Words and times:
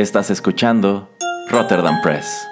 Estás 0.00 0.30
escuchando 0.30 1.10
Rotterdam 1.50 2.00
Press. 2.00 2.48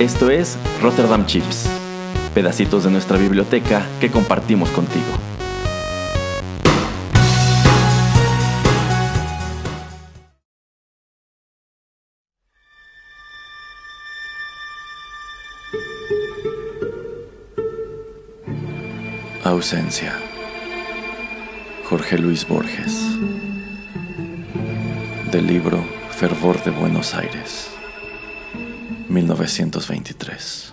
Esto 0.00 0.28
es 0.28 0.58
Rotterdam 0.82 1.24
Chips, 1.26 1.70
pedacitos 2.34 2.82
de 2.82 2.90
nuestra 2.90 3.16
biblioteca 3.16 3.86
que 4.00 4.10
compartimos 4.10 4.70
contigo. 4.70 5.33
Ausencia. 19.44 20.18
Jorge 21.84 22.16
Luis 22.16 22.48
Borges. 22.48 22.98
Del 25.30 25.46
libro 25.46 25.84
Fervor 26.12 26.64
de 26.64 26.70
Buenos 26.70 27.14
Aires. 27.14 27.68
1923. 29.10 30.72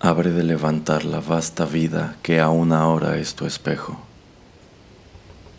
Abre 0.00 0.32
de 0.32 0.42
levantar 0.42 1.04
la 1.04 1.20
vasta 1.20 1.64
vida 1.66 2.16
que 2.24 2.40
aún 2.40 2.72
ahora 2.72 3.16
es 3.18 3.36
tu 3.36 3.46
espejo 3.46 4.11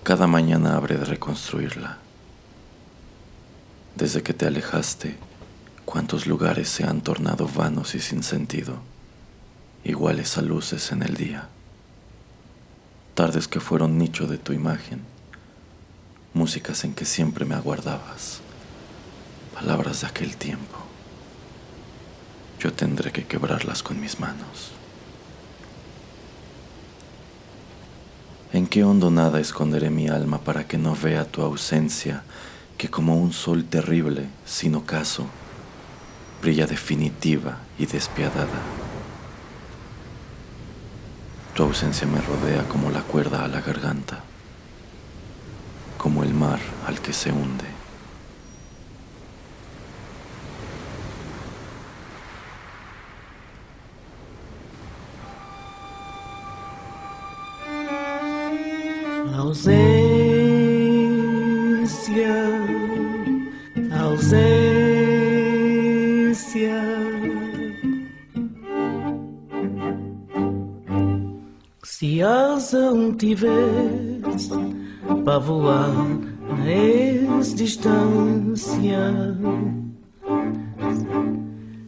cada 0.04 0.28
mañana 0.28 0.76
habré 0.76 0.98
de 0.98 1.06
reconstruirla. 1.06 1.98
Desde 3.96 4.22
que 4.22 4.34
te 4.34 4.46
alejaste, 4.46 5.16
cuántos 5.86 6.28
lugares 6.28 6.68
se 6.68 6.84
han 6.84 7.00
tornado 7.00 7.48
vanos 7.48 7.96
y 7.96 8.02
sin 8.02 8.22
sentido, 8.22 8.80
iguales 9.86 10.38
a 10.38 10.42
luces 10.42 10.92
en 10.92 11.04
el 11.04 11.16
día. 11.16 11.48
Tardes 13.16 13.48
que 13.48 13.62
fueron 13.62 13.98
nicho 13.98 14.28
de 14.28 14.38
tu 14.38 14.52
imagen, 14.52 15.02
músicas 16.34 16.84
en 16.84 16.94
que 16.94 17.06
siempre 17.06 17.46
me 17.46 17.56
aguardabas, 17.56 18.42
palabras 19.54 20.02
de 20.02 20.08
aquel 20.08 20.36
tiempo. 20.36 20.80
Yo 22.60 22.74
tendré 22.74 23.14
que 23.14 23.26
quebrarlas 23.26 23.84
con 23.84 24.02
mis 24.02 24.20
manos. 24.20 24.74
Qué 28.74 28.84
hondo 28.84 29.12
nada 29.12 29.40
esconderé 29.40 29.92
mi 29.92 30.08
alma 30.08 30.40
para 30.40 30.68
que 30.68 30.80
no 30.80 30.96
vea 30.96 31.26
tu 31.26 31.44
ausencia, 31.44 32.24
que 32.76 32.90
como 32.90 33.16
un 33.16 33.32
sol 33.32 33.66
terrible, 33.66 34.30
sin 34.46 34.74
ocaso, 34.74 35.28
brilla 36.42 36.66
definitiva 36.66 37.60
y 37.78 37.86
despiadada? 37.86 38.64
Tu 41.54 41.62
ausencia 41.62 42.08
me 42.08 42.20
rodea 42.20 42.68
como 42.68 42.90
la 42.90 43.04
cuerda 43.04 43.46
a 43.46 43.48
la 43.48 43.62
garganta, 43.62 44.24
como 46.00 46.24
el 46.24 46.34
mar 46.34 46.60
al 46.88 47.00
que 47.00 47.14
se 47.14 47.32
hunde. 47.32 47.73
Ausência, 59.38 59.84
ausência. 64.02 65.24
Se 71.84 72.22
asa 72.22 72.92
um 72.92 73.12
tivesse 73.14 74.52
para 75.26 75.40
voar 75.40 75.90
na 76.50 77.42
distância, 77.56 79.38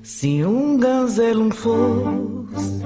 se 0.01 0.43
um 0.43 0.77
gazelo 0.77 1.51
fosse 1.51 2.81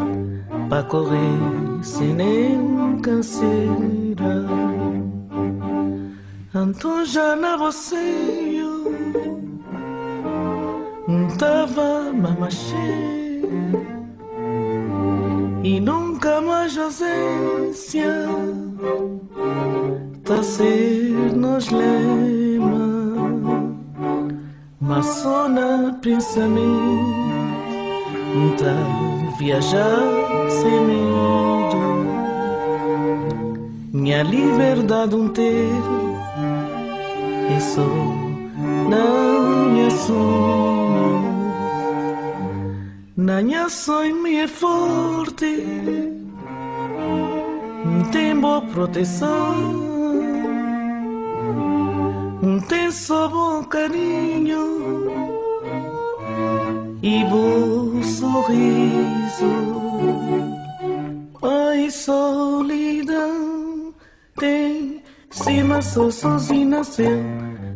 para 0.69 0.83
correr 0.83 1.39
sem 1.81 2.13
nenhum 2.13 3.01
canseira. 3.01 4.08
Anto 6.53 7.05
já 7.05 7.35
na 7.35 7.55
você 7.55 8.49
tava 11.39 12.11
mamaché 12.13 13.41
e 15.63 15.79
nunca 15.79 16.41
mais 16.41 16.77
ausência 16.77 18.27
tá 20.25 20.43
ser 20.43 21.33
nos 21.33 21.69
lema 21.69 22.89
mas 24.81 25.05
só 25.05 25.47
na 25.47 25.93
pensamento 26.01 26.59
tá 28.57 29.35
viajar 29.37 30.01
sem 30.49 30.81
medo 30.87 31.98
minha 33.99 34.23
liberdade 34.23 35.13
um 35.13 35.27
ter 35.27 35.67
é 37.55 37.59
sonho, 37.59 38.51
não 38.89 39.85
é 39.85 39.89
sonho 43.69 44.15
me 44.23 44.37
é 44.37 44.47
forte, 44.47 45.65
tem 48.11 48.39
boa 48.39 48.61
proteção, 48.61 49.27
tem 52.69 52.89
só 52.91 53.27
bom 53.27 53.63
carinho 53.65 54.79
e 57.03 57.23
bom 57.25 58.01
sorriso, 58.01 59.68
cima 65.49 65.81
sou 65.81 66.11
sozinho 66.11 66.69
nasceu 66.69 67.19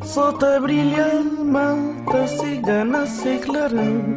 Sol 0.03 0.33
tá 0.33 0.59
brilhando, 0.59 1.43
mata 1.43 2.27
cigana 2.27 3.05
se 3.07 3.39
clarão 3.39 4.15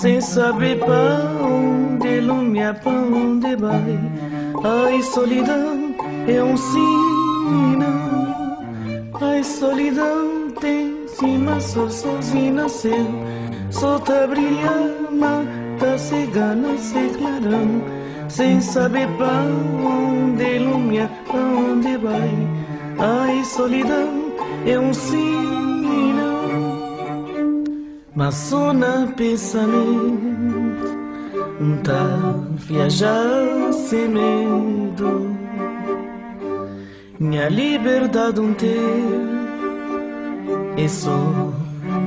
Sem 0.00 0.20
saber 0.22 0.78
pra 0.78 1.20
onde 1.42 2.20
lumia, 2.20 2.72
pra 2.72 2.92
onde 2.92 3.56
vai. 3.56 3.98
Ai 4.64 5.02
solidão 5.02 5.94
é 6.26 6.42
um 6.42 6.56
sinal 6.56 7.84
Ai 9.20 9.44
solidão 9.44 10.50
tem 10.60 11.06
cima 11.08 11.60
sou 11.60 11.90
sozinho 11.90 12.54
nasceu 12.54 13.06
Sol 13.70 14.00
tá 14.00 14.26
brilhando, 14.26 15.12
mata 15.12 15.98
cigana 15.98 16.78
se 16.78 17.10
clarão 17.18 17.82
Sem 18.30 18.62
saber 18.62 19.08
pra 19.18 19.42
onde 19.84 20.58
lumia, 20.58 21.10
pra 21.26 21.40
onde 21.40 21.98
vai 21.98 22.63
Ai, 22.98 23.44
solidão 23.44 24.32
é 24.66 24.78
um 24.78 24.94
sinal, 24.94 25.22
mas 28.14 28.34
só 28.34 28.72
na 28.72 29.06
pensamento 29.16 30.94
tá 31.82 32.34
viajar 32.56 33.72
sem 33.72 34.08
medo. 34.08 35.34
Minha 37.18 37.48
liberdade 37.48 38.40
um 38.40 38.52
ter 38.54 38.78
é 40.76 40.88
só 40.88 41.52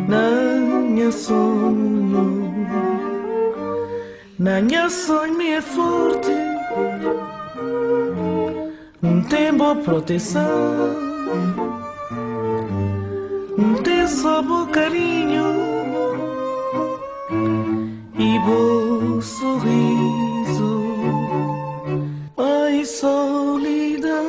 na 0.07 0.30
minha 0.81 1.12
sonho. 1.12 2.54
Na 4.39 4.62
minha 4.62 4.89
sonho 4.89 5.42
é 5.42 5.62
forte 5.62 6.37
tem 9.29 9.53
boa 9.53 9.75
proteção, 9.75 10.44
tem 13.83 14.07
só 14.07 14.41
bom 14.41 14.65
carinho. 14.68 15.45
E 18.19 18.39
bom 18.39 19.21
sorriso. 19.21 20.88
Ai, 22.38 22.85
solidão, 22.85 24.25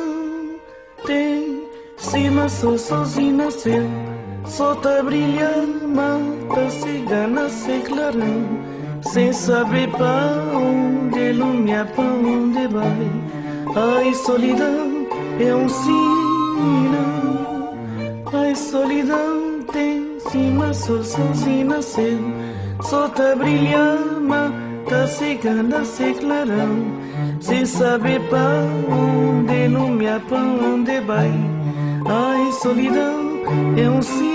tem 1.05 1.63
cima 1.97 2.49
só 2.49 2.77
sozinho 2.77 3.37
nasceu, 3.37 3.83
só 4.45 4.75
tá 4.75 5.01
brilhando, 5.01 5.87
mata 5.87 6.69
cigana 6.69 7.49
sem 7.49 7.81
clarão. 7.81 8.69
Sem 9.01 9.31
saber 9.31 9.89
pra 9.91 10.43
onde 10.53 11.31
lumia, 11.31 11.85
pra 11.95 12.03
onde 12.03 12.67
vai 12.67 13.38
Ai, 13.75 14.13
solidão 14.13 15.07
é 15.39 15.55
um 15.55 15.69
sinal. 15.69 17.09
Ai, 18.33 18.55
solidão 18.55 19.63
tem 19.71 20.19
cima, 20.19 20.73
sou 20.73 21.03
sozinho 21.03 21.67
nasceu. 21.67 22.19
Só 22.81 23.07
tá 23.09 23.35
brilhando, 23.35 24.53
tá 24.87 25.05
secando, 25.07 25.85
se 25.85 26.13
clarão. 26.13 26.85
Sem 27.39 27.65
saber 27.65 28.19
pra 28.29 28.63
onde, 28.89 29.67
não 29.67 29.89
me 29.89 30.05
pra 30.27 30.37
onde 30.37 30.99
vai. 31.01 31.31
Ai, 32.05 32.51
solidão 32.51 33.43
é 33.77 33.89
um 33.89 34.01
sinal. 34.01 34.29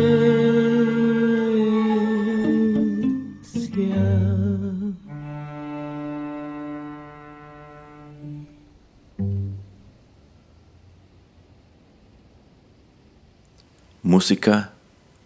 Música 14.03 14.73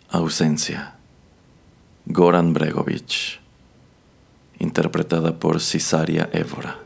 Ausencia. 0.10 0.94
Goran 2.06 2.54
Bregovic. 2.54 3.40
Interpretada 4.60 5.34
por 5.34 5.60
Cisaria 5.60 6.30
Évora. 6.32 6.78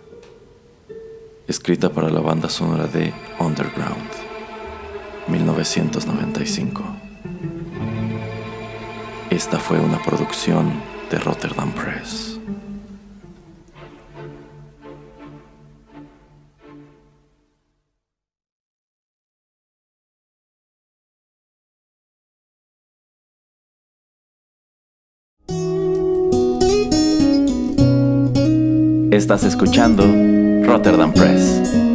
Escrita 1.48 1.90
para 1.90 2.10
la 2.10 2.22
banda 2.22 2.48
sonora 2.50 2.88
de 2.88 3.14
Underground. 3.40 4.29
1995. 5.30 6.84
Esta 9.30 9.60
fue 9.60 9.80
una 9.80 10.02
producción 10.02 10.72
de 11.12 11.20
Rotterdam 11.20 11.72
Press. 11.72 12.40
Estás 29.12 29.44
escuchando 29.44 30.04
Rotterdam 30.66 31.12
Press. 31.14 31.89